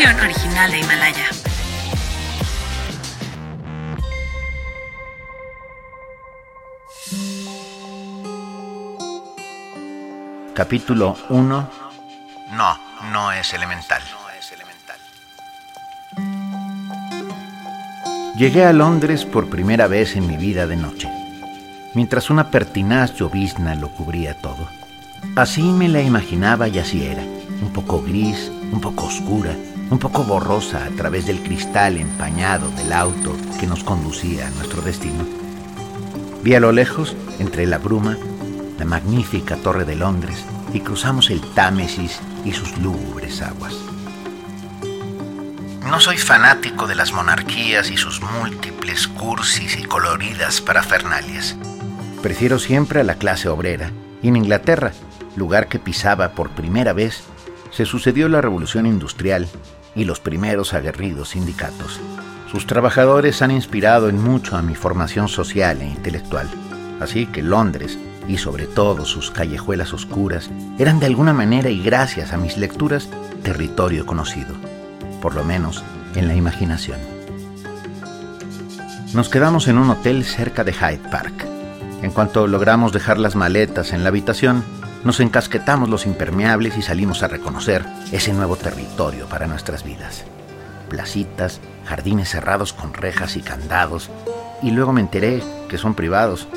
[0.00, 1.26] Producción original de Himalaya.
[10.54, 11.70] Capítulo 1.
[12.52, 12.78] No,
[13.12, 14.02] no es elemental.
[18.36, 21.10] Llegué a Londres por primera vez en mi vida de noche,
[21.94, 24.66] mientras una pertinaz llovizna lo cubría todo.
[25.36, 29.54] Así me la imaginaba y así era, un poco gris, un poco oscura,
[29.90, 34.82] un poco borrosa a través del cristal empañado del auto que nos conducía a nuestro
[34.82, 35.26] destino.
[36.42, 38.16] Vi a lo lejos, entre la bruma,
[38.78, 43.74] la magnífica Torre de Londres y cruzamos el Támesis y sus lúgubres aguas.
[45.84, 51.56] No soy fanático de las monarquías y sus múltiples cursis y coloridas parafernalias.
[52.22, 53.90] Prefiero siempre a la clase obrera.
[54.22, 54.92] Y en Inglaterra,
[55.34, 57.24] lugar que pisaba por primera vez,
[57.70, 59.48] se sucedió la revolución industrial
[59.94, 62.00] y los primeros aguerridos sindicatos.
[62.50, 66.48] Sus trabajadores han inspirado en mucho a mi formación social e intelectual.
[67.00, 72.32] Así que Londres, y sobre todo sus callejuelas oscuras, eran de alguna manera y gracias
[72.32, 73.08] a mis lecturas
[73.42, 74.54] territorio conocido,
[75.22, 75.82] por lo menos
[76.14, 76.98] en la imaginación.
[79.14, 81.46] Nos quedamos en un hotel cerca de Hyde Park.
[82.02, 84.64] En cuanto logramos dejar las maletas en la habitación,
[85.04, 90.24] nos encasquetamos los impermeables y salimos a reconocer ese nuevo territorio para nuestras vidas.
[90.88, 94.10] Placitas, jardines cerrados con rejas y candados,
[94.62, 96.48] y luego me enteré que son privados,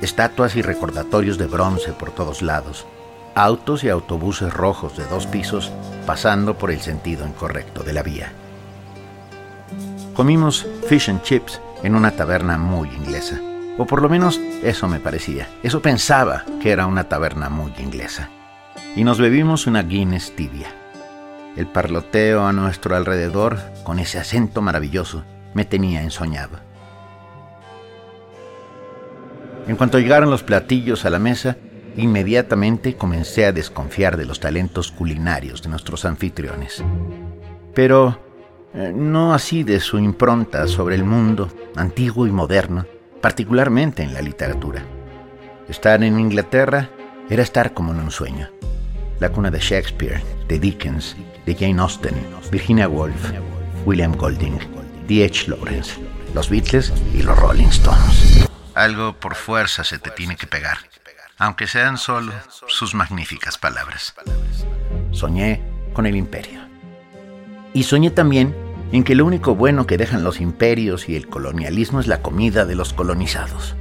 [0.00, 2.86] estatuas y recordatorios de bronce por todos lados,
[3.34, 5.72] autos y autobuses rojos de dos pisos
[6.06, 8.32] pasando por el sentido incorrecto de la vía.
[10.14, 13.40] Comimos fish and chips en una taberna muy inglesa,
[13.78, 18.28] o por lo menos eso me parecía, eso pensaba que era una taberna muy inglesa,
[18.94, 20.68] y nos bebimos una Guinness tibia.
[21.56, 25.24] El parloteo a nuestro alrededor, con ese acento maravilloso,
[25.54, 26.58] me tenía ensoñado.
[29.66, 31.56] En cuanto llegaron los platillos a la mesa,
[31.96, 36.82] inmediatamente comencé a desconfiar de los talentos culinarios de nuestros anfitriones.
[37.74, 38.18] Pero
[38.74, 42.86] eh, no así de su impronta sobre el mundo, antiguo y moderno,
[43.20, 44.82] particularmente en la literatura.
[45.68, 46.88] Estar en Inglaterra
[47.28, 48.48] era estar como en un sueño.
[49.20, 52.14] La cuna de Shakespeare, de Dickens, de Jane Austen,
[52.50, 53.32] Virginia Woolf,
[53.84, 54.58] William Golding,
[55.06, 55.48] D.H.
[55.50, 56.00] Lawrence,
[56.34, 58.48] los Beatles y los Rolling Stones.
[58.74, 60.78] Algo por fuerza se te tiene que pegar,
[61.38, 62.32] aunque sean solo
[62.66, 64.14] sus magníficas palabras.
[65.10, 65.62] Soñé
[65.92, 66.60] con el imperio.
[67.74, 68.54] Y soñé también
[68.92, 72.64] en que lo único bueno que dejan los imperios y el colonialismo es la comida
[72.64, 73.76] de los colonizados.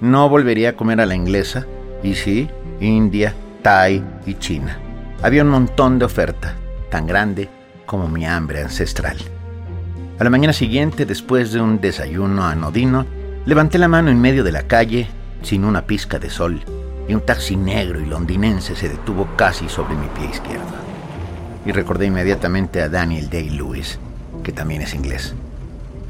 [0.00, 1.66] No volvería a comer a la inglesa,
[2.02, 2.48] y sí,
[2.80, 4.78] India, Thai y China.
[5.22, 6.54] Había un montón de oferta,
[6.90, 7.48] tan grande
[7.84, 9.16] como mi hambre ancestral.
[10.18, 13.06] A la mañana siguiente, después de un desayuno anodino,
[13.44, 15.08] levanté la mano en medio de la calle,
[15.42, 16.60] sin una pizca de sol,
[17.08, 20.76] y un taxi negro y londinense se detuvo casi sobre mi pie izquierdo.
[21.66, 23.98] Y recordé inmediatamente a Daniel Day-Lewis,
[24.48, 25.34] que también es inglés.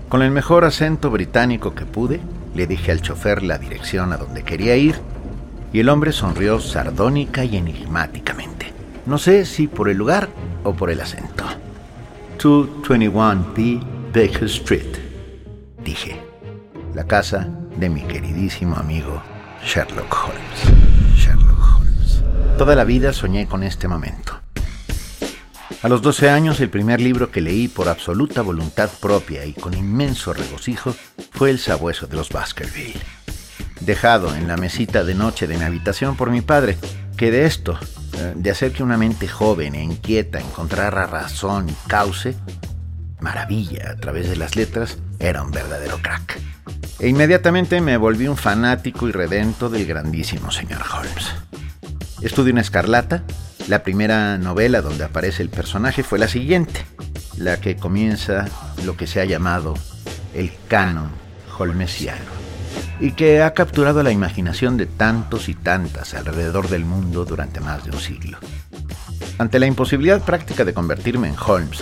[0.09, 2.21] Con el mejor acento británico que pude,
[2.55, 4.95] le dije al chofer la dirección a donde quería ir,
[5.73, 8.73] y el hombre sonrió sardónica y enigmáticamente.
[9.07, 10.29] No sé si por el lugar
[10.63, 11.47] o por el acento.
[12.39, 13.83] 221p
[14.15, 14.99] Baker Street,
[15.85, 16.21] dije.
[16.95, 19.21] La casa de mi queridísimo amigo
[19.65, 21.17] Sherlock Holmes.
[21.17, 22.23] Sherlock Holmes.
[22.57, 24.38] Toda la vida soñé con este momento.
[25.81, 29.75] A los 12 años, el primer libro que leí por absoluta voluntad propia y con
[29.75, 30.97] inmenso regocijo
[31.31, 33.01] fue El sabueso de los Baskerville.
[33.81, 36.77] Dejado en la mesita de noche de mi habitación por mi padre,
[37.17, 37.79] que de esto,
[38.15, 42.35] eh, de hacer que una mente joven e inquieta encontrara razón y cauce,
[43.21, 46.41] maravilla a través de las letras, era un verdadero crack.
[46.99, 51.33] E inmediatamente me volví un fanático y redento del grandísimo señor Holmes.
[52.23, 53.23] Estudié en Escarlata.
[53.69, 56.85] La primera novela donde aparece el personaje fue la siguiente,
[57.37, 58.47] la que comienza
[58.85, 59.75] lo que se ha llamado
[60.35, 61.11] el canon
[61.59, 62.39] holmesiano.
[63.01, 67.85] y que ha capturado la imaginación de tantos y tantas alrededor del mundo durante más
[67.85, 68.39] de un siglo.
[69.39, 71.81] Ante la imposibilidad práctica de convertirme en Holmes,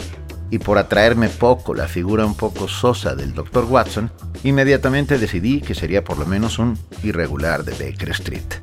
[0.51, 3.65] y por atraerme poco la figura un poco sosa del Dr.
[3.65, 4.11] Watson,
[4.45, 8.55] inmediatamente decidí que sería por lo menos un irregular de Baker Street.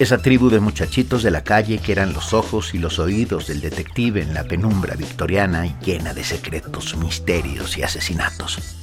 [0.00, 3.60] Esa tribu de muchachitos de la calle que eran los ojos y los oídos del
[3.60, 8.78] detective en la penumbra victoriana y llena de secretos, misterios y asesinatos.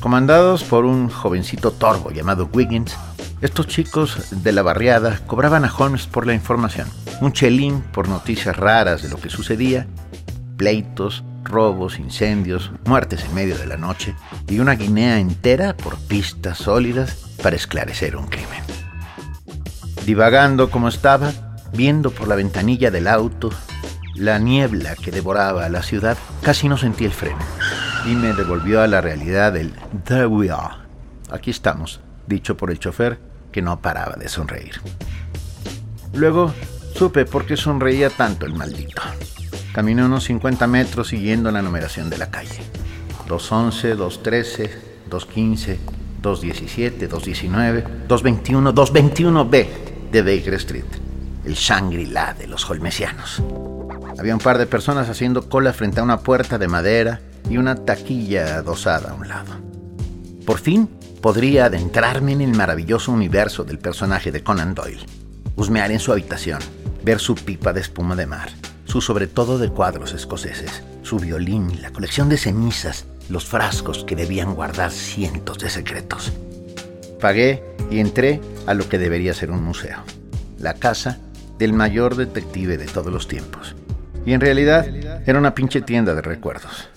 [0.00, 2.94] Comandados por un jovencito torvo llamado Wiggins,
[3.40, 6.88] estos chicos de la barriada cobraban a Holmes por la información,
[7.22, 9.86] un chelín por noticias raras de lo que sucedía,
[10.58, 14.14] pleitos, robos, incendios, muertes en medio de la noche
[14.46, 18.83] y una Guinea entera por pistas sólidas para esclarecer un crimen.
[20.04, 21.32] Divagando como estaba,
[21.72, 23.50] viendo por la ventanilla del auto
[24.14, 27.38] la niebla que devoraba la ciudad, casi no sentí el freno
[28.06, 29.72] y me devolvió a la realidad del
[30.04, 30.74] There we are.
[31.30, 33.18] Aquí estamos, dicho por el chofer
[33.50, 34.80] que no paraba de sonreír.
[36.12, 36.52] Luego
[36.94, 39.00] supe por qué sonreía tanto el maldito.
[39.72, 42.60] Caminé unos 50 metros siguiendo la numeración de la calle.
[43.26, 45.78] 211, 213, 215,
[46.20, 50.84] 217, 219, 221, 221B de Baker Street,
[51.44, 53.42] el Shangri-La de los holmesianos.
[54.16, 57.20] Había un par de personas haciendo cola frente a una puerta de madera
[57.50, 59.56] y una taquilla adosada a un lado.
[60.46, 60.88] Por fin
[61.20, 65.04] podría adentrarme en el maravilloso universo del personaje de Conan Doyle,
[65.56, 66.60] husmear en su habitación,
[67.02, 68.50] ver su pipa de espuma de mar,
[68.84, 74.14] su sobre todo de cuadros escoceses, su violín, la colección de cenizas, los frascos que
[74.14, 76.32] debían guardar cientos de secretos.
[77.24, 79.96] Pagué y entré a lo que debería ser un museo,
[80.58, 81.20] la casa
[81.58, 83.74] del mayor detective de todos los tiempos.
[84.26, 84.86] Y en realidad
[85.26, 86.90] era una pinche tienda de recuerdos.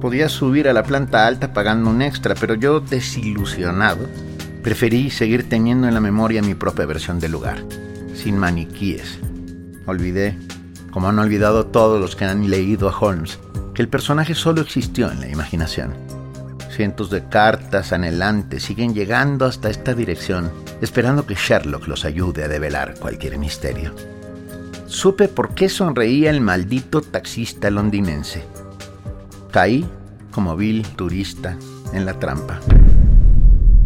[0.00, 4.08] Podía subir a la planta alta pagando un extra, pero yo, desilusionado,
[4.64, 7.62] preferí seguir teniendo en la memoria mi propia versión del lugar,
[8.14, 9.20] sin maniquíes.
[9.86, 10.36] Olvidé
[10.90, 13.38] como han olvidado todos los que han leído a Holmes,
[13.72, 16.17] que el personaje solo existió en la imaginación.
[16.78, 22.48] Cientos de cartas anhelantes siguen llegando hasta esta dirección, esperando que Sherlock los ayude a
[22.48, 23.92] develar cualquier misterio.
[24.86, 28.44] Supe por qué sonreía el maldito taxista londinense.
[29.50, 29.90] Caí
[30.30, 31.56] como vil turista
[31.92, 32.60] en la trampa.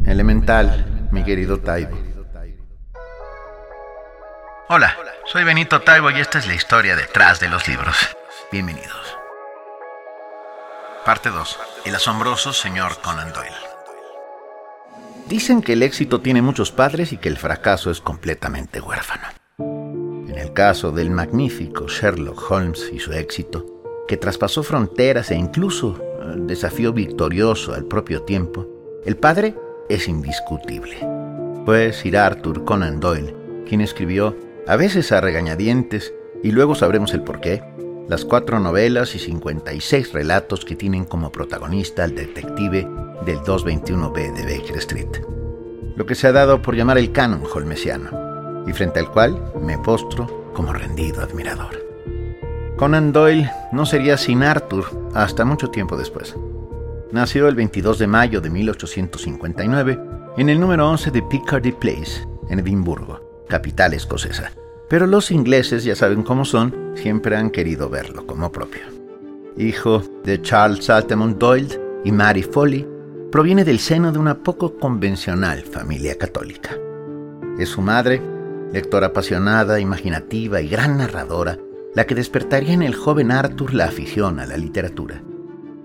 [0.05, 1.97] Elemental, mi querido Taibo.
[4.69, 4.95] Hola.
[5.25, 7.97] Soy Benito Taibo y esta es la historia detrás de los libros.
[8.51, 9.22] Bienvenidos.
[11.05, 11.59] Parte 2.
[11.87, 13.51] El asombroso señor Conan Doyle.
[15.29, 19.25] Dicen que el éxito tiene muchos padres y que el fracaso es completamente huérfano.
[19.59, 23.67] En el caso del magnífico Sherlock Holmes y su éxito,
[24.07, 28.69] que traspasó fronteras e incluso eh, desafió victorioso al propio tiempo,
[29.05, 29.57] el padre
[29.89, 30.99] es indiscutible.
[31.65, 33.35] Fue Sir Arthur Conan Doyle
[33.67, 34.37] quien escribió
[34.69, 36.15] a veces a regañadientes,
[36.45, 37.63] y luego sabremos el porqué,
[38.09, 42.89] las cuatro novelas y 56 relatos que tienen como protagonista al detective
[43.25, 45.09] del 221B de Baker Street.
[45.97, 49.79] Lo que se ha dado por llamar el canon holmesiano, y frente al cual me
[49.79, 51.85] postro como rendido admirador.
[52.77, 54.85] Conan Doyle no sería sin Arthur
[55.15, 56.35] hasta mucho tiempo después.
[57.13, 60.01] Nació el 22 de mayo de 1859
[60.39, 64.51] en el número 11 de Picardy Place, en Edimburgo capital escocesa.
[64.93, 68.83] Pero los ingleses, ya saben cómo son, siempre han querido verlo como propio.
[69.57, 72.87] Hijo de Charles Altamont Doyle y Mary Foley,
[73.31, 76.77] proviene del seno de una poco convencional familia católica.
[77.59, 78.21] Es su madre,
[78.71, 81.57] lectora apasionada, imaginativa y gran narradora,
[81.95, 85.23] la que despertaría en el joven Arthur la afición a la literatura.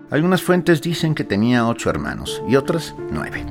[0.09, 3.45] Algunas fuentes dicen que tenía ocho hermanos y otras nueve.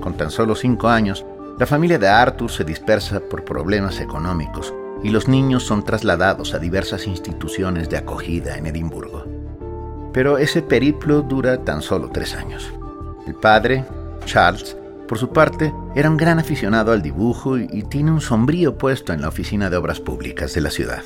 [0.00, 1.26] Con tan solo cinco años,
[1.58, 4.72] la familia de Arthur se dispersa por problemas económicos
[5.06, 9.24] y los niños son trasladados a diversas instituciones de acogida en Edimburgo.
[10.12, 12.72] Pero ese periplo dura tan solo tres años.
[13.24, 13.84] El padre,
[14.24, 19.12] Charles, por su parte, era un gran aficionado al dibujo y tiene un sombrío puesto
[19.12, 21.04] en la Oficina de Obras Públicas de la ciudad.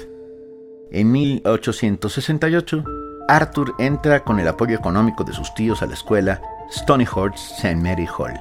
[0.91, 2.83] En 1868,
[3.29, 6.41] Arthur entra con el apoyo económico de sus tíos a la escuela
[6.71, 7.77] Stonyhurst St.
[7.77, 8.33] Mary Hall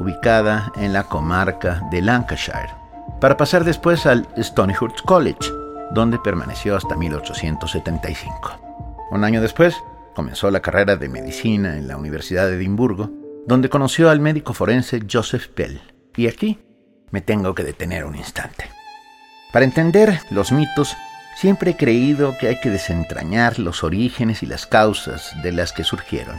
[0.00, 2.74] ubicada en la comarca de Lancashire,
[3.20, 5.50] para pasar después al Stonyhurst College,
[5.92, 8.60] donde permaneció hasta 1875.
[9.10, 9.76] Un año después,
[10.14, 13.10] comenzó la carrera de medicina en la Universidad de Edimburgo,
[13.46, 15.80] donde conoció al médico forense Joseph Bell.
[16.16, 16.58] Y aquí
[17.10, 18.68] me tengo que detener un instante.
[19.52, 20.96] Para entender los mitos,
[21.36, 25.84] siempre he creído que hay que desentrañar los orígenes y las causas de las que
[25.84, 26.36] surgieron.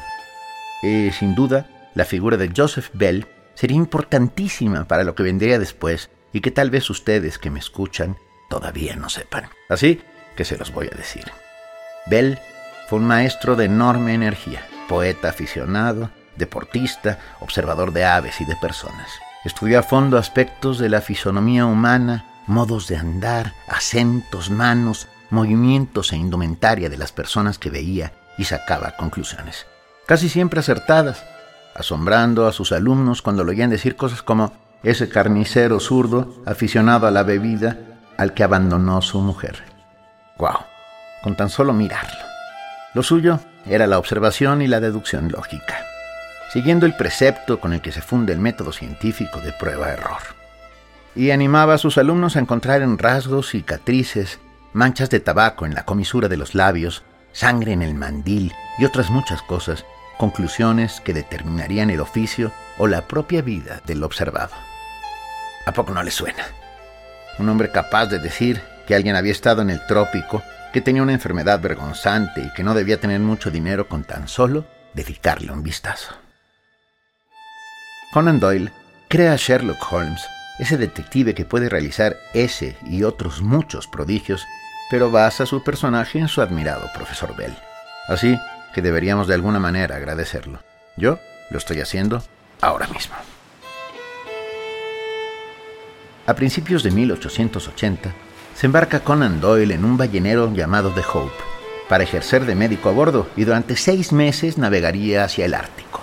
[0.81, 6.09] Y sin duda, la figura de Joseph Bell sería importantísima para lo que vendría después
[6.35, 8.17] y que tal vez ustedes que me escuchan
[8.49, 9.45] todavía no sepan.
[9.69, 10.01] Así
[10.35, 11.23] que se los voy a decir.
[12.07, 12.37] Bell
[12.89, 19.09] fue un maestro de enorme energía, poeta aficionado, deportista, observador de aves y de personas.
[19.45, 26.17] Estudió a fondo aspectos de la fisonomía humana, modos de andar, acentos, manos, movimientos e
[26.17, 29.67] indumentaria de las personas que veía y sacaba conclusiones,
[30.05, 31.23] casi siempre acertadas,
[31.75, 37.11] asombrando a sus alumnos cuando lo oían decir cosas como ese carnicero zurdo aficionado a
[37.11, 37.77] la bebida
[38.17, 39.63] al que abandonó su mujer.
[40.37, 40.59] ¡Guau!
[41.23, 42.19] Con tan solo mirarlo.
[42.93, 45.83] Lo suyo era la observación y la deducción lógica,
[46.53, 50.21] siguiendo el precepto con el que se funde el método científico de prueba-error.
[51.15, 54.39] Y animaba a sus alumnos a encontrar en rasgos, cicatrices,
[54.73, 59.09] manchas de tabaco en la comisura de los labios, sangre en el mandil y otras
[59.09, 59.83] muchas cosas,
[60.19, 64.53] conclusiones que determinarían el oficio o la propia vida del observado.
[65.65, 66.45] ¿A poco no le suena?
[67.39, 71.13] Un hombre capaz de decir que alguien había estado en el trópico, que tenía una
[71.13, 76.13] enfermedad vergonzante y que no debía tener mucho dinero con tan solo dedicarle un vistazo.
[78.13, 78.71] Conan Doyle
[79.09, 80.25] crea a Sherlock Holmes,
[80.59, 84.45] ese detective que puede realizar ese y otros muchos prodigios,
[84.89, 87.55] pero basa su personaje en su admirado profesor Bell.
[88.07, 88.39] Así
[88.73, 90.59] que deberíamos de alguna manera agradecerlo.
[90.95, 91.19] Yo
[91.49, 92.23] lo estoy haciendo
[92.61, 93.15] ahora mismo.
[96.27, 98.11] A principios de 1880,
[98.55, 101.35] se embarca Conan Doyle en un ballenero llamado The Hope
[101.87, 106.01] para ejercer de médico a bordo y durante seis meses navegaría hacia el Ártico.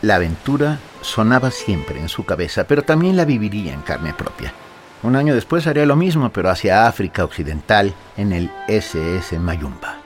[0.00, 4.54] La aventura sonaba siempre en su cabeza, pero también la viviría en carne propia.
[5.02, 9.98] Un año después haría lo mismo, pero hacia África Occidental en el SS Mayumba.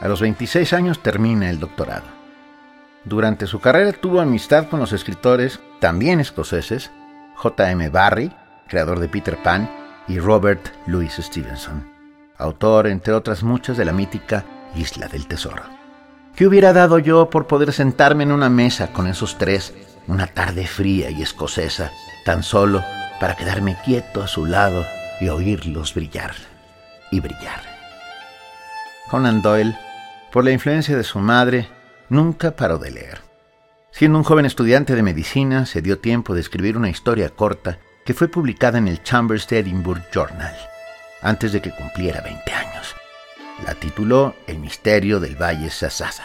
[0.00, 2.06] A los 26 años termina el doctorado.
[3.04, 6.90] Durante su carrera tuvo amistad con los escritores, también escoceses,
[7.34, 7.88] J.M.
[7.90, 8.30] Barrie,
[8.72, 9.70] creador de Peter Pan,
[10.08, 11.92] y Robert Louis Stevenson,
[12.38, 15.62] autor, entre otras muchas, de la mítica Isla del Tesoro.
[16.34, 19.74] ¿Qué hubiera dado yo por poder sentarme en una mesa con esos tres
[20.06, 21.92] una tarde fría y escocesa,
[22.24, 22.82] tan solo
[23.20, 24.86] para quedarme quieto a su lado
[25.20, 26.32] y oírlos brillar
[27.10, 27.60] y brillar?
[29.10, 29.76] Conan Doyle,
[30.32, 31.68] por la influencia de su madre,
[32.08, 33.20] nunca paró de leer.
[33.90, 38.14] Siendo un joven estudiante de medicina, se dio tiempo de escribir una historia corta que
[38.14, 40.56] fue publicada en el Chambers de Edinburgh Journal,
[41.20, 42.96] antes de que cumpliera 20 años.
[43.64, 46.24] La tituló El misterio del Valle Sasasa.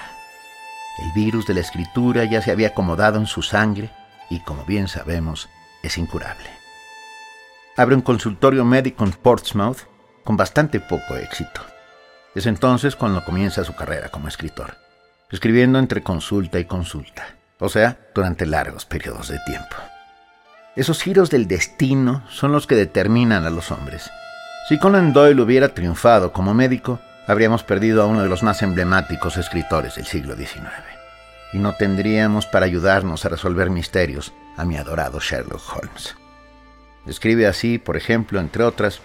[0.99, 3.91] El virus de la escritura ya se había acomodado en su sangre
[4.29, 5.49] y, como bien sabemos,
[5.83, 6.49] es incurable.
[7.75, 9.81] Abre un consultorio médico en Portsmouth
[10.23, 11.61] con bastante poco éxito.
[12.33, 14.77] Es entonces cuando comienza su carrera como escritor,
[15.29, 19.75] escribiendo entre consulta y consulta, o sea, durante largos periodos de tiempo.
[20.77, 24.11] Esos giros del destino son los que determinan a los hombres.
[24.69, 29.37] Si Conan Doyle hubiera triunfado como médico, habríamos perdido a uno de los más emblemáticos
[29.37, 30.69] escritores del siglo XIX.
[31.51, 36.15] Y no tendríamos para ayudarnos a resolver misterios a mi adorado Sherlock Holmes.
[37.07, 38.99] Escribe así, por ejemplo, entre otras,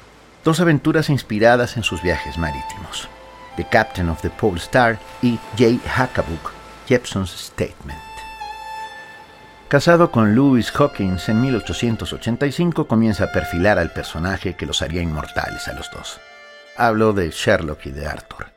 [0.44, 3.08] dos aventuras inspiradas en sus viajes marítimos,
[3.56, 5.78] The Captain of the Pole Star y J.
[5.88, 6.52] Hackabook,
[6.86, 8.11] Jepson's Statement.
[9.72, 15.66] Casado con Louis Hawkins en 1885, comienza a perfilar al personaje que los haría inmortales
[15.66, 16.20] a los dos.
[16.76, 18.52] Hablo de Sherlock y de Arthur.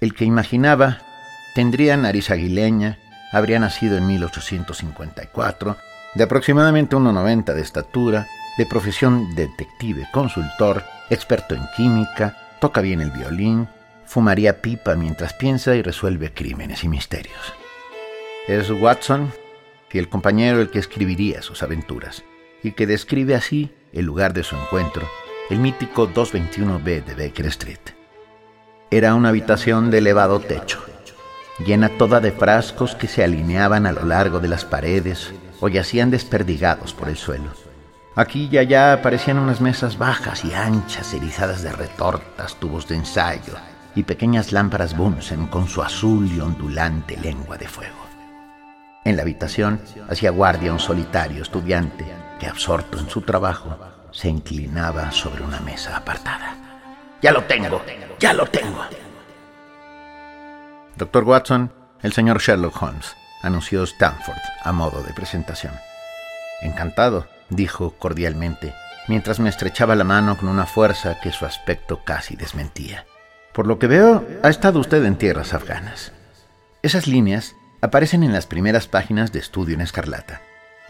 [0.00, 1.00] El que imaginaba
[1.54, 2.98] tendría nariz aguileña,
[3.30, 5.76] habría nacido en 1854,
[6.14, 8.26] de aproximadamente 1,90 de estatura,
[8.56, 13.68] de profesión detective consultor, experto en química, toca bien el violín,
[14.06, 17.52] fumaría pipa mientras piensa y resuelve crímenes y misterios.
[18.48, 19.30] Es Watson,
[19.92, 22.24] y el compañero el que escribiría sus aventuras,
[22.62, 25.08] y que describe así el lugar de su encuentro,
[25.50, 27.80] el mítico 221B de Baker Street.
[28.90, 30.84] Era una habitación de elevado techo,
[31.64, 36.10] llena toda de frascos que se alineaban a lo largo de las paredes o yacían
[36.10, 37.50] desperdigados por el suelo.
[38.16, 43.54] Aquí y allá aparecían unas mesas bajas y anchas, erizadas de retortas, tubos de ensayo
[43.94, 48.09] y pequeñas lámparas Bunsen con su azul y ondulante lengua de fuego.
[49.04, 52.04] En la habitación hacía guardia un solitario estudiante
[52.38, 53.78] que, absorto en su trabajo,
[54.10, 56.54] se inclinaba sobre una mesa apartada.
[57.22, 57.82] Ya lo tengo,
[58.18, 58.84] ya lo tengo.
[60.96, 65.72] Doctor Watson, el señor Sherlock Holmes, anunció Stanford a modo de presentación.
[66.60, 68.74] Encantado, dijo cordialmente,
[69.08, 73.06] mientras me estrechaba la mano con una fuerza que su aspecto casi desmentía.
[73.54, 76.12] Por lo que veo, ha estado usted en tierras afganas.
[76.82, 80.42] Esas líneas aparecen en las primeras páginas de Estudio en Escarlata.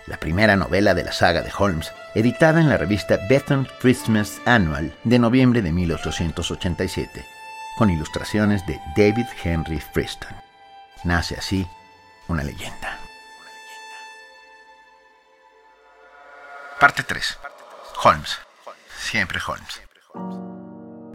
[0.07, 4.93] la primera novela de la saga de Holmes, editada en la revista Bethon Christmas Annual
[5.05, 7.25] de noviembre de 1887,
[7.79, 10.35] con ilustraciones de David Henry Friston.
[11.05, 11.65] Nace así
[12.27, 12.99] una leyenda.
[16.81, 17.39] Parte 3.
[18.03, 18.39] Holmes.
[18.99, 19.83] Siempre Holmes.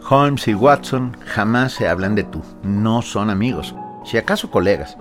[0.08, 4.96] Holmes y Watson jamás se hablan de tú, no son amigos, si acaso colegas.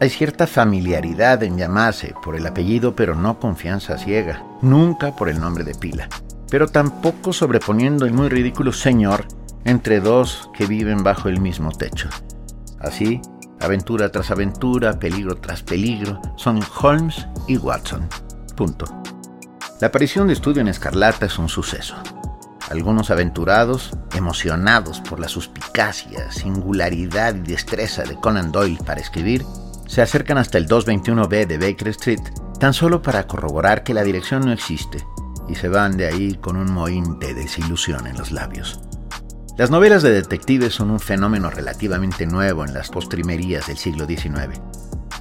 [0.00, 5.40] Hay cierta familiaridad en llamarse por el apellido, pero no confianza ciega, nunca por el
[5.40, 6.08] nombre de pila,
[6.50, 9.24] pero tampoco sobreponiendo el muy ridículo señor
[9.64, 12.08] entre dos que viven bajo el mismo techo.
[12.80, 13.20] Así,
[13.60, 18.08] aventura tras aventura, peligro tras peligro, son Holmes y Watson.
[18.56, 18.86] Punto.
[19.80, 21.94] La aparición de Estudio en Escarlata es un suceso.
[22.68, 29.44] Algunos aventurados, emocionados por la suspicacia, singularidad y destreza de Conan Doyle para escribir,
[29.86, 32.20] se acercan hasta el 221B de Baker Street
[32.58, 35.04] tan solo para corroborar que la dirección no existe
[35.48, 38.80] y se van de ahí con un mohín de desilusión en los labios.
[39.56, 44.60] Las novelas de detectives son un fenómeno relativamente nuevo en las postrimerías del siglo XIX.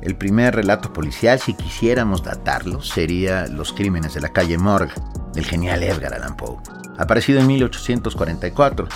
[0.02, 4.94] El primer relato policial, si quisiéramos datarlo, sería Los crímenes de la calle Morgue,
[5.34, 6.58] del genial Edgar Allan Poe
[6.98, 8.88] aparecido en 1844,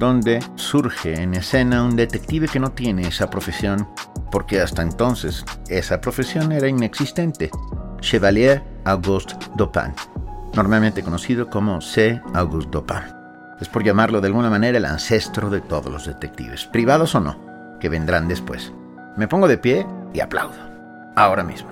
[0.00, 3.86] donde surge en escena un detective que no tiene esa profesión,
[4.32, 7.50] porque hasta entonces esa profesión era inexistente,
[8.00, 9.92] Chevalier Auguste Dupin,
[10.54, 12.18] normalmente conocido como C.
[12.32, 13.02] Auguste Dupin.
[13.60, 17.78] Es por llamarlo de alguna manera el ancestro de todos los detectives, privados o no,
[17.78, 18.72] que vendrán después.
[19.18, 20.56] Me pongo de pie y aplaudo,
[21.14, 21.68] ahora mismo.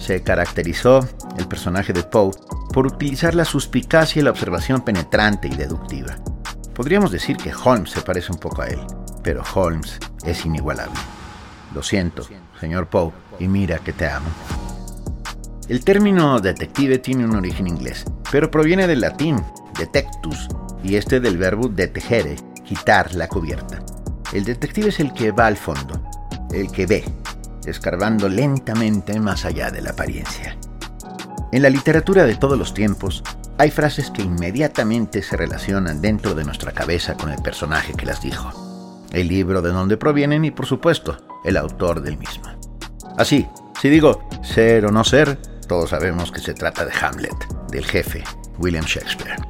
[0.00, 2.32] Se caracterizó el personaje de Poe
[2.72, 6.16] por utilizar la suspicacia y la observación penetrante y deductiva.
[6.78, 8.78] Podríamos decir que Holmes se parece un poco a él,
[9.24, 11.00] pero Holmes es inigualable.
[11.74, 12.22] Lo siento,
[12.60, 14.28] señor Poe, y mira que te amo.
[15.68, 19.42] El término detective tiene un origen inglés, pero proviene del latín
[19.76, 20.46] detectus
[20.84, 23.80] y este del verbo detegere, quitar la cubierta.
[24.32, 26.00] El detective es el que va al fondo,
[26.52, 27.04] el que ve,
[27.66, 30.56] escarbando lentamente más allá de la apariencia.
[31.50, 33.24] En la literatura de todos los tiempos,
[33.58, 38.22] hay frases que inmediatamente se relacionan dentro de nuestra cabeza con el personaje que las
[38.22, 38.52] dijo,
[39.12, 42.44] el libro de donde provienen y por supuesto el autor del mismo.
[43.16, 43.48] Así,
[43.82, 47.34] si digo ser o no ser, todos sabemos que se trata de Hamlet,
[47.70, 48.22] del jefe,
[48.58, 49.42] William Shakespeare.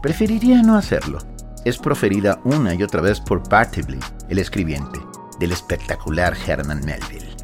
[0.00, 1.18] Preferiría no hacerlo.
[1.64, 5.00] Es proferida una y otra vez por Partibly, el escribiente,
[5.40, 7.34] del espectacular Herman Melville.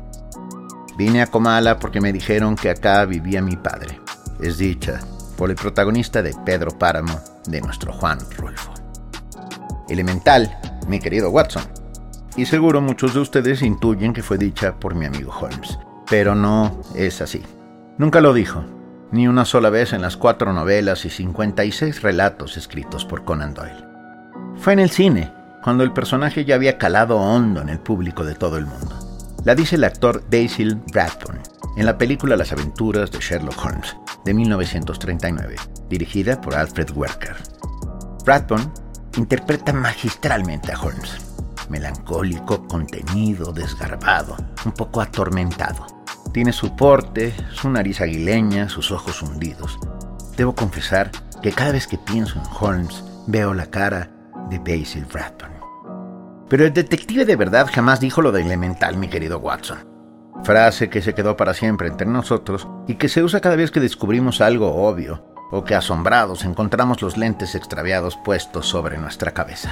[0.97, 3.99] Vine a Comala porque me dijeron que acá vivía mi padre.
[4.41, 5.01] Es dicha
[5.41, 8.75] por el protagonista de Pedro Páramo de nuestro Juan Rulfo.
[9.89, 10.55] Elemental,
[10.87, 11.63] mi querido Watson.
[12.37, 15.79] Y seguro muchos de ustedes intuyen que fue dicha por mi amigo Holmes.
[16.11, 17.43] Pero no es así.
[17.97, 18.67] Nunca lo dijo,
[19.13, 23.87] ni una sola vez en las cuatro novelas y 56 relatos escritos por Conan Doyle.
[24.57, 25.33] Fue en el cine,
[25.65, 28.95] cuando el personaje ya había calado hondo en el público de todo el mundo.
[29.47, 31.40] La dice el actor Basil Bradburn
[31.77, 35.57] en la película Las aventuras de Sherlock Holmes de 1939,
[35.89, 37.37] dirigida por Alfred Werker.
[38.25, 38.73] Bradburn
[39.17, 41.17] interpreta magistralmente a Holmes,
[41.69, 45.87] melancólico, contenido, desgarbado, un poco atormentado.
[46.33, 49.79] Tiene su porte, su nariz aguileña, sus ojos hundidos.
[50.37, 51.11] Debo confesar
[51.43, 54.11] que cada vez que pienso en Holmes veo la cara
[54.49, 55.55] de Basil Bradburn.
[56.49, 59.90] Pero el detective de verdad jamás dijo lo de elemental, mi querido Watson.
[60.45, 63.81] Frase que se quedó para siempre entre nosotros y que se usa cada vez que
[63.81, 69.71] descubrimos algo obvio o que asombrados encontramos los lentes extraviados puestos sobre nuestra cabeza.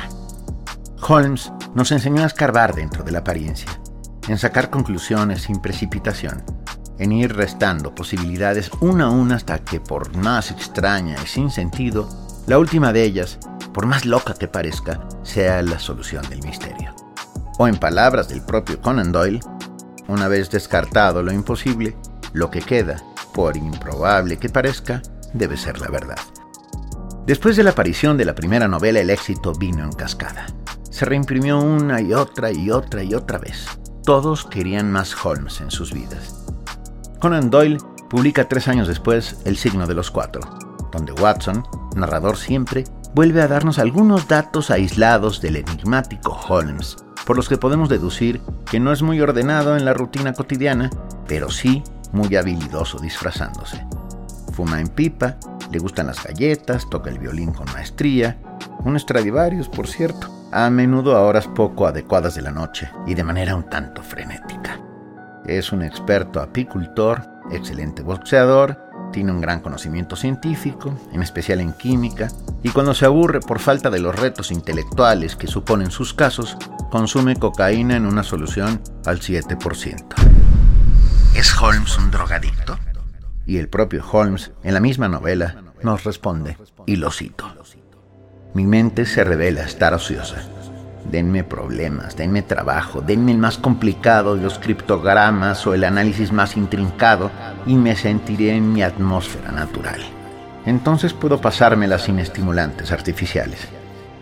[1.01, 3.71] Holmes nos enseñó a escarbar dentro de la apariencia,
[4.27, 6.43] en sacar conclusiones sin precipitación,
[6.99, 12.09] en ir restando posibilidades una a una hasta que, por más extraña y sin sentido,
[12.47, 13.39] la última de ellas
[13.79, 16.93] por más loca que parezca, sea la solución del misterio.
[17.59, 19.41] O en palabras del propio Conan Doyle,
[20.09, 21.97] una vez descartado lo imposible,
[22.33, 26.19] lo que queda, por improbable que parezca, debe ser la verdad.
[27.27, 30.47] Después de la aparición de la primera novela, el éxito vino en cascada.
[30.91, 33.67] Se reimprimió una y otra y otra y otra vez.
[34.03, 36.47] Todos querían más Holmes en sus vidas.
[37.21, 40.41] Conan Doyle publica tres años después El signo de los cuatro,
[40.91, 41.63] donde Watson,
[41.95, 47.89] narrador siempre, vuelve a darnos algunos datos aislados del enigmático Holmes, por los que podemos
[47.89, 50.91] deducir que no es muy ordenado en la rutina cotidiana,
[51.27, 53.85] pero sí muy habilidoso disfrazándose.
[54.53, 55.37] Fuma en pipa,
[55.71, 58.39] le gustan las galletas, toca el violín con maestría,
[58.85, 63.25] un Stradivarius, por cierto, a menudo a horas poco adecuadas de la noche y de
[63.25, 64.81] manera un tanto frenética.
[65.47, 68.79] Es un experto apicultor excelente boxeador,
[69.13, 72.29] tiene un gran conocimiento científico, en especial en química,
[72.63, 76.57] y cuando se aburre por falta de los retos intelectuales que suponen sus casos,
[76.91, 80.05] consume cocaína en una solución al 7%.
[81.35, 82.79] ¿Es Holmes un drogadicto?
[83.47, 87.47] Y el propio Holmes, en la misma novela, nos responde, y lo cito.
[88.55, 90.37] Mi mente se revela estar ociosa.
[91.11, 96.57] Denme problemas, denme trabajo, denme el más complicado de los criptogramas o el análisis más
[96.57, 97.31] intrincado
[97.67, 100.01] y me sentiré en mi atmósfera natural.
[100.67, 103.69] Entonces puedo pasármela sin estimulantes artificiales.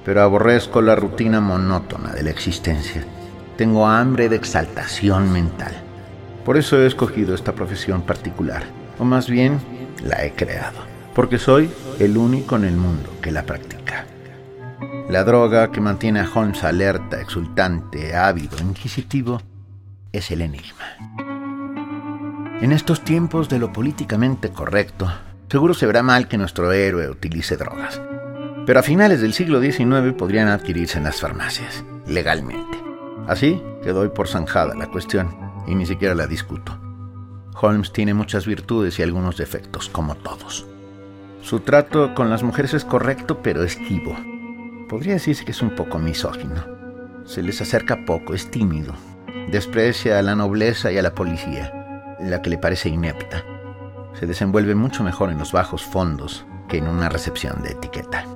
[0.07, 3.05] Pero aborrezco la rutina monótona de la existencia.
[3.57, 5.73] Tengo hambre de exaltación mental.
[6.45, 8.63] Por eso he escogido esta profesión particular,
[9.01, 9.59] o más bien
[10.05, 10.79] la he creado,
[11.13, 14.07] porque soy el único en el mundo que la practica.
[15.09, 19.43] La droga que mantiene a Holmes alerta, exultante, ávido, inquisitivo,
[20.13, 20.85] es el enigma.
[22.61, 25.13] En estos tiempos de lo políticamente correcto,
[25.51, 28.01] seguro se verá mal que nuestro héroe utilice drogas.
[28.67, 32.79] Pero a finales del siglo XIX podrían adquirirse en las farmacias, legalmente.
[33.27, 35.35] Así que doy por zanjada la cuestión
[35.67, 36.79] y ni siquiera la discuto.
[37.59, 40.67] Holmes tiene muchas virtudes y algunos defectos, como todos.
[41.41, 44.17] Su trato con las mujeres es correcto pero esquivo
[44.89, 46.65] Podría decirse que es un poco misógino.
[47.25, 48.95] Se les acerca poco, es tímido.
[49.51, 53.45] Desprecia a la nobleza y a la policía, la que le parece inepta.
[54.15, 58.36] Se desenvuelve mucho mejor en los bajos fondos que en una recepción de etiqueta.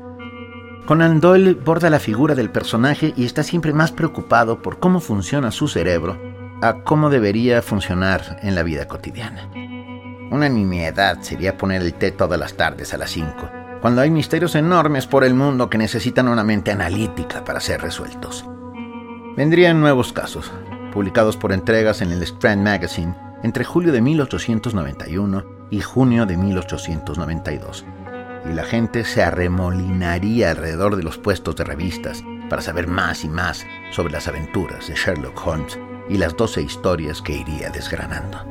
[0.86, 5.50] Conan Doyle borda la figura del personaje y está siempre más preocupado por cómo funciona
[5.50, 6.18] su cerebro
[6.62, 9.48] a cómo debería funcionar en la vida cotidiana.
[10.30, 14.54] Una nimiedad sería poner el té todas las tardes a las 5 cuando hay misterios
[14.54, 18.44] enormes por el mundo que necesitan una mente analítica para ser resueltos.
[19.36, 20.52] Vendrían nuevos casos,
[20.92, 27.86] publicados por entregas en el Strand Magazine entre julio de 1891 y junio de 1892,
[28.48, 33.28] y la gente se arremolinaría alrededor de los puestos de revistas para saber más y
[33.28, 38.50] más sobre las aventuras de Sherlock Holmes y las doce historias que iría desgranando.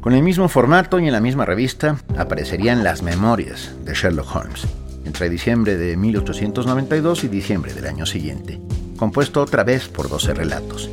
[0.00, 4.66] Con el mismo formato y en la misma revista aparecerían las memorias de Sherlock Holmes,
[5.04, 8.60] entre diciembre de 1892 y diciembre del año siguiente,
[8.96, 10.88] compuesto otra vez por 12 relatos.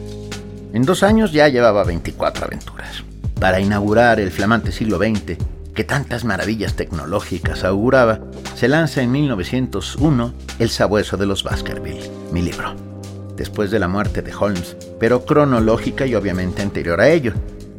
[0.73, 3.03] En dos años ya llevaba 24 aventuras.
[3.39, 5.37] Para inaugurar el flamante siglo XX,
[5.73, 8.21] que tantas maravillas tecnológicas auguraba,
[8.55, 12.73] se lanza en 1901 El sabueso de los Baskerville, mi libro.
[13.35, 17.33] Después de la muerte de Holmes, pero cronológica y obviamente anterior a ello,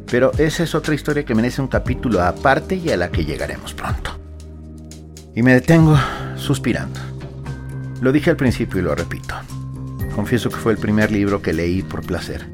[0.09, 3.73] pero esa es otra historia que merece un capítulo aparte y a la que llegaremos
[3.73, 4.11] pronto.
[5.35, 5.97] Y me detengo
[6.35, 6.99] suspirando.
[8.01, 9.35] Lo dije al principio y lo repito.
[10.15, 12.47] Confieso que fue el primer libro que leí por placer,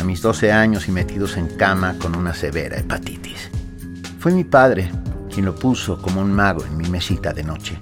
[0.00, 3.50] a mis 12 años y metidos en cama con una severa hepatitis.
[4.18, 4.90] Fue mi padre
[5.32, 7.78] quien lo puso como un mago en mi mesita de noche.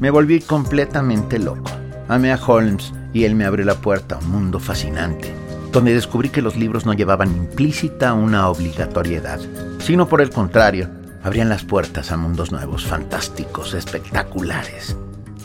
[0.00, 1.70] Me volví completamente loco.
[2.08, 6.28] Amé a Holmes y él me abrió la puerta a un mundo fascinante donde descubrí
[6.28, 9.40] que los libros no llevaban implícita una obligatoriedad,
[9.78, 10.90] sino por el contrario,
[11.22, 14.96] abrían las puertas a mundos nuevos, fantásticos, espectaculares.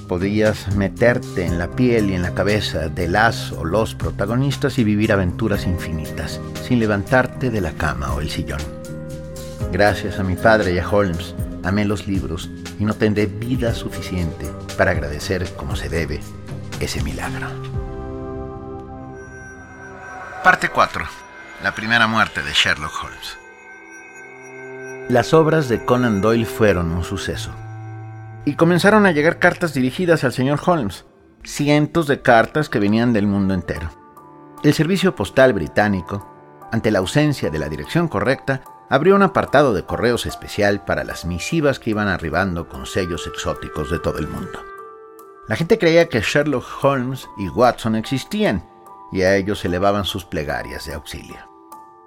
[0.07, 4.85] Podías meterte en la piel y en la cabeza de las o los protagonistas y
[4.85, 8.61] vivir aventuras infinitas, sin levantarte de la cama o el sillón.
[9.71, 14.45] Gracias a mi padre y a Holmes, amé los libros y no tendré vida suficiente
[14.77, 16.21] para agradecer como se debe
[16.79, 17.47] ese milagro.
[20.41, 21.05] Parte 4.
[21.63, 23.37] La primera muerte de Sherlock Holmes.
[25.09, 27.51] Las obras de Conan Doyle fueron un suceso.
[28.47, 31.03] Y comenzaron a llegar cartas dirigidas al señor Holmes.
[31.43, 33.89] Cientos de cartas que venían del mundo entero.
[34.63, 36.25] El servicio postal británico,
[36.71, 41.25] ante la ausencia de la dirección correcta, abrió un apartado de correos especial para las
[41.25, 44.63] misivas que iban arribando con sellos exóticos de todo el mundo.
[45.49, 48.65] La gente creía que Sherlock Holmes y Watson existían
[49.11, 51.35] y a ellos elevaban sus plegarias de auxilio.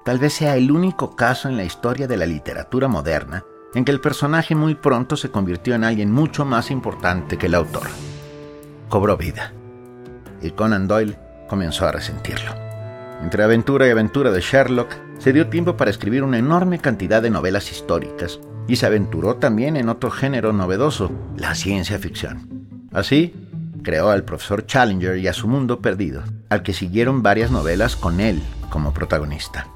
[0.07, 3.93] Tal vez sea el único caso en la historia de la literatura moderna en que
[3.93, 7.89] el personaje muy pronto se convirtió en alguien mucho más importante que el autor.
[8.89, 9.53] Cobró vida.
[10.43, 12.53] Y Conan Doyle comenzó a resentirlo.
[13.23, 17.31] Entre aventura y aventura de Sherlock, se dio tiempo para escribir una enorme cantidad de
[17.31, 22.49] novelas históricas y se aventuró también en otro género novedoso, la ciencia ficción.
[22.93, 23.35] Así,
[23.83, 28.21] creó al profesor Challenger y a su mundo perdido, al que siguieron varias novelas con
[28.21, 29.67] él como protagonista.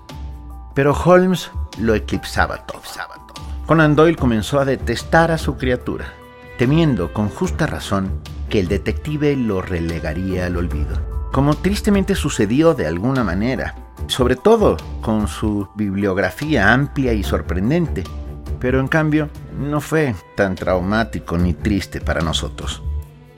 [0.74, 2.84] Pero Holmes lo eclipsaba todo.
[3.66, 6.12] Conan Doyle comenzó a detestar a su criatura,
[6.58, 11.00] temiendo con justa razón que el detective lo relegaría al olvido,
[11.32, 13.74] como tristemente sucedió de alguna manera,
[14.06, 18.04] sobre todo con su bibliografía amplia y sorprendente,
[18.60, 22.82] pero en cambio no fue tan traumático ni triste para nosotros.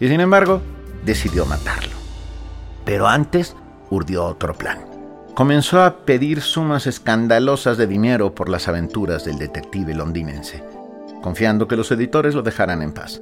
[0.01, 0.61] Y sin embargo,
[1.05, 1.95] decidió matarlo.
[2.85, 3.55] Pero antes
[3.91, 4.96] urdió otro plan.
[5.37, 10.64] Comenzó a pedir sumas escandalosas de dinero por las aventuras del detective londinense,
[11.22, 13.20] confiando que los editores lo dejaran en paz.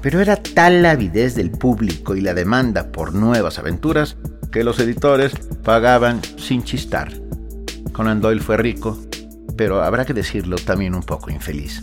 [0.00, 4.16] Pero era tal la avidez del público y la demanda por nuevas aventuras
[4.52, 5.32] que los editores
[5.64, 7.10] pagaban sin chistar.
[7.90, 8.96] Conan Doyle fue rico,
[9.56, 11.82] pero habrá que decirlo también un poco infeliz.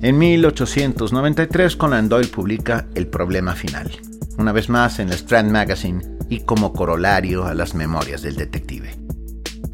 [0.00, 3.92] En 1893 Conan Doyle publica El problema final,
[4.38, 8.96] una vez más en la Strand Magazine y como corolario a las memorias del detective.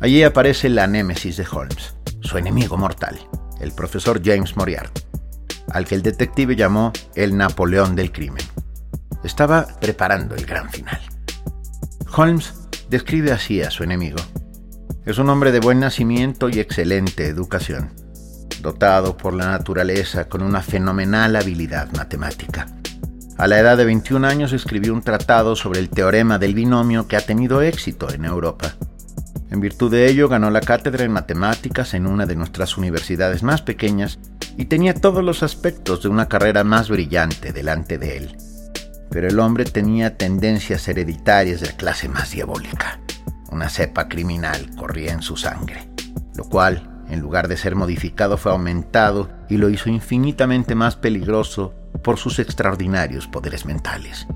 [0.01, 3.17] Allí aparece la némesis de Holmes, su enemigo mortal,
[3.61, 5.03] el profesor James Moriarty,
[5.71, 8.45] al que el detective llamó el Napoleón del crimen.
[9.23, 11.01] Estaba preparando el gran final.
[12.17, 12.53] Holmes
[12.91, 14.19] describe así a su enemigo.
[15.07, 17.93] Es un hombre de buen nacimiento y excelente educación,
[18.63, 22.67] dotado por la naturaleza con una fenomenal habilidad matemática.
[23.39, 27.17] A la edad de 21 años escribió un tratado sobre el teorema del binomio que
[27.17, 28.75] ha tenido éxito en Europa.
[29.51, 33.63] En virtud de ello ganó la cátedra en matemáticas en una de nuestras universidades más
[33.63, 34.19] pequeñas
[34.57, 38.37] y tenía todos los aspectos de una carrera más brillante delante de él
[39.11, 43.01] pero el hombre tenía tendencias hereditarias de la clase más diabólica.
[43.51, 45.89] Una cepa criminal corría en su sangre,
[46.37, 51.75] lo cual, en lugar de ser modificado, fue aumentado y lo hizo infinitamente más peligroso
[52.03, 54.27] por sus extraordinarios poderes mentales.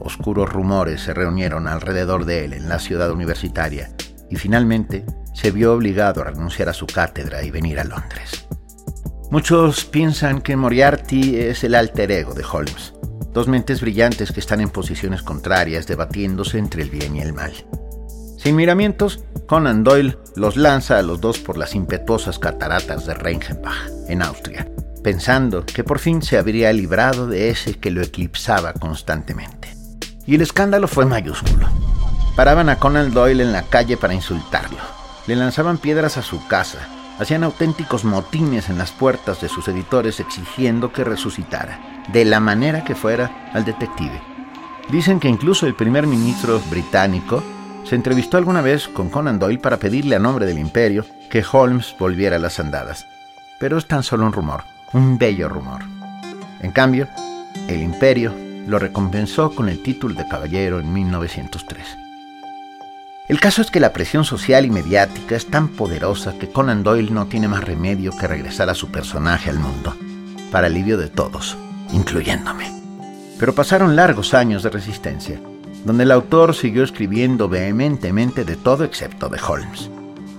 [0.00, 3.90] Oscuros rumores se reunieron alrededor de él en la ciudad universitaria
[4.30, 8.46] y finalmente se vio obligado a renunciar a su cátedra y venir a Londres.
[9.30, 12.94] Muchos piensan que Moriarty es el alter ego de Holmes,
[13.38, 17.52] Dos mentes brillantes que están en posiciones contrarias debatiéndose entre el bien y el mal.
[18.36, 23.90] Sin miramientos, Conan Doyle los lanza a los dos por las impetuosas cataratas de Reichenbach,
[24.08, 24.68] en Austria,
[25.08, 29.74] pensando que por fin se habría librado de ese que lo eclipsaba constantemente.
[30.26, 31.66] Y el escándalo fue mayúsculo.
[32.36, 34.76] Paraban a Conan Doyle en la calle para insultarlo.
[35.26, 36.80] Le lanzaban piedras a su casa,
[37.18, 42.84] hacían auténticos motines en las puertas de sus editores exigiendo que resucitara, de la manera
[42.84, 44.20] que fuera, al detective.
[44.90, 47.42] Dicen que incluso el primer ministro británico
[47.84, 51.96] se entrevistó alguna vez con Conan Doyle para pedirle a nombre del imperio que Holmes
[51.98, 53.06] volviera a las andadas.
[53.58, 55.82] Pero es tan solo un rumor, un bello rumor.
[56.60, 57.08] En cambio,
[57.68, 58.34] el imperio
[58.66, 61.86] lo recompensó con el título de caballero en 1903.
[63.28, 67.12] El caso es que la presión social y mediática es tan poderosa que Conan Doyle
[67.12, 69.94] no tiene más remedio que regresar a su personaje al mundo,
[70.50, 71.56] para alivio de todos,
[71.92, 72.72] incluyéndome.
[73.38, 75.38] Pero pasaron largos años de resistencia,
[75.84, 79.90] donde el autor siguió escribiendo vehementemente de todo excepto de Holmes,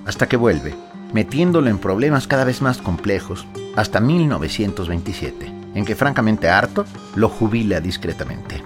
[0.05, 0.73] hasta que vuelve,
[1.13, 3.45] metiéndolo en problemas cada vez más complejos,
[3.75, 8.63] hasta 1927, en que francamente harto lo jubila discretamente.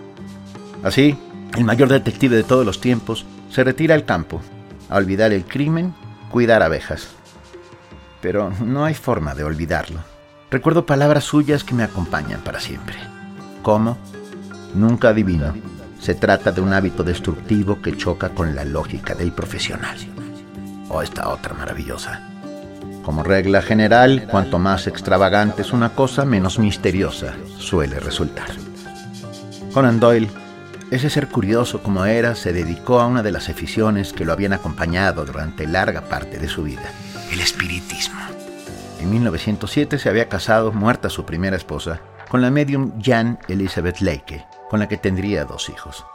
[0.84, 1.18] Así,
[1.58, 4.42] el mayor detective de todos los tiempos se retira al campo,
[4.90, 5.94] a olvidar el crimen,
[6.30, 7.10] cuidar abejas.
[8.22, 10.00] Pero no hay forma de olvidarlo.
[10.50, 12.96] Recuerdo palabras suyas que me acompañan para siempre.
[13.62, 13.98] ¿Cómo?
[14.74, 15.54] Nunca adivino.
[16.00, 19.98] Se trata de un hábito destructivo que choca con la lógica del profesional.
[20.90, 22.33] O esta otra maravillosa.
[23.04, 28.50] Como regla general, cuanto más extravagante es una cosa, menos misteriosa suele resultar.
[29.74, 30.30] Conan Doyle
[30.94, 34.54] ese ser curioso como era se dedicó a una de las aficiones que lo habían
[34.54, 36.84] acompañado durante larga parte de su vida,
[37.32, 38.22] el espiritismo.
[39.00, 44.46] En 1907 se había casado, muerta su primera esposa, con la medium Jan Elizabeth Lake,
[44.70, 46.06] con la que tendría dos hijos.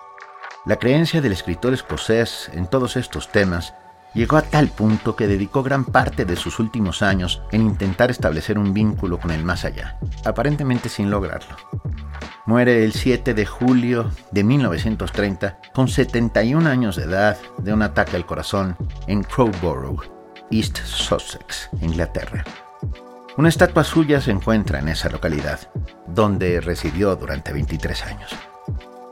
[0.64, 3.74] La creencia del escritor escocés en todos estos temas
[4.14, 8.58] llegó a tal punto que dedicó gran parte de sus últimos años en intentar establecer
[8.58, 11.56] un vínculo con el más allá, aparentemente sin lograrlo.
[12.46, 18.16] Muere el 7 de julio de 1930 con 71 años de edad de un ataque
[18.16, 20.04] al corazón en Crowborough,
[20.50, 22.44] East Sussex, Inglaterra.
[23.36, 25.60] Una estatua suya se encuentra en esa localidad,
[26.06, 28.34] donde residió durante 23 años.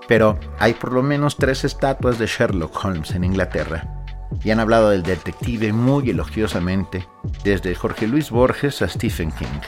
[0.09, 3.96] Pero hay por lo menos tres estatuas de Sherlock Holmes en Inglaterra,
[4.43, 7.07] y han hablado del detective muy elogiosamente,
[7.45, 9.61] desde Jorge Luis Borges a Stephen King.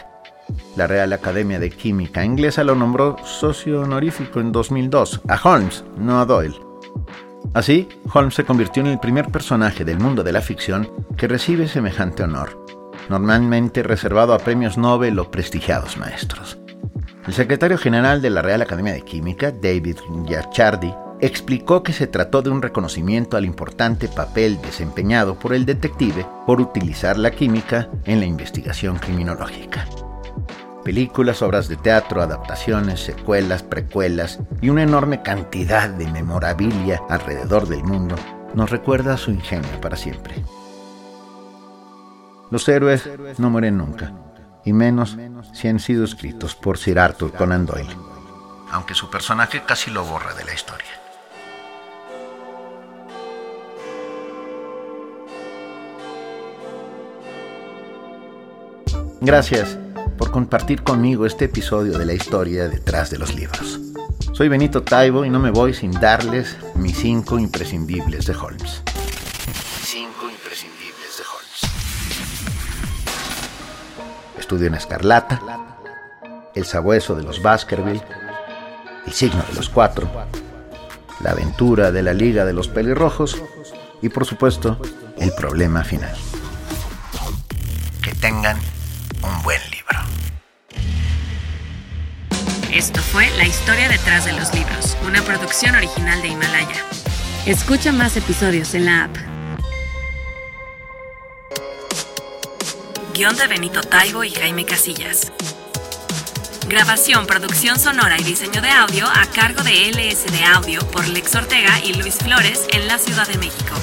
[0.76, 6.20] La Real Academia de Química Inglesa lo nombró socio honorífico en 2002, a Holmes, no
[6.20, 6.56] a Doyle.
[7.54, 11.68] Así, Holmes se convirtió en el primer personaje del mundo de la ficción que recibe
[11.68, 12.64] semejante honor,
[13.08, 16.58] normalmente reservado a premios Nobel o prestigiados maestros.
[17.26, 22.42] El secretario general de la Real Academia de Química, David Giachardi, explicó que se trató
[22.42, 28.20] de un reconocimiento al importante papel desempeñado por el detective por utilizar la química en
[28.20, 29.86] la investigación criminológica.
[30.84, 37.82] Películas, obras de teatro, adaptaciones, secuelas, precuelas y una enorme cantidad de memorabilia alrededor del
[37.82, 38.16] mundo
[38.54, 40.42] nos recuerda su ingenio para siempre.
[42.50, 43.06] Los héroes
[43.38, 44.14] no mueren nunca,
[44.64, 45.18] y menos
[45.52, 47.94] si han sido escritos por Sir Arthur Conan Doyle,
[48.70, 50.97] aunque su personaje casi lo borra de la historia.
[59.20, 59.76] Gracias
[60.16, 63.80] por compartir conmigo este episodio de la historia detrás de los libros.
[64.32, 68.82] Soy Benito Taibo y no me voy sin darles mis cinco imprescindibles de Holmes.
[69.82, 71.60] Cinco imprescindibles de Holmes.
[74.38, 75.40] Estudio en Escarlata,
[76.54, 78.02] El sabueso de los Baskerville,
[79.04, 80.08] El signo de los cuatro,
[81.24, 83.42] La aventura de la Liga de los Pelirrojos
[84.00, 84.80] y por supuesto,
[85.16, 86.16] El problema final.
[88.00, 88.58] Que tengan
[92.78, 96.84] Esto fue La historia detrás de los libros, una producción original de Himalaya.
[97.44, 99.16] Escucha más episodios en la app.
[103.14, 105.32] Guión de Benito Taibo y Jaime Casillas.
[106.68, 111.80] Grabación, producción sonora y diseño de audio a cargo de LSD Audio por Lex Ortega
[111.82, 113.74] y Luis Flores en la Ciudad de México.